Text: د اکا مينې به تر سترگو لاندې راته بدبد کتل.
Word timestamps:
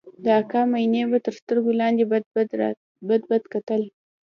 د 0.23 0.25
اکا 0.41 0.61
مينې 0.71 1.03
به 1.11 1.17
تر 1.25 1.33
سترگو 1.39 1.71
لاندې 1.79 2.03
راته 2.61 2.81
بدبد 3.07 3.43
کتل. 3.53 3.81